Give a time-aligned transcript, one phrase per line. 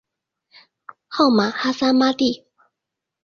[1.07, 2.43] 号玛哈萨嘛谛。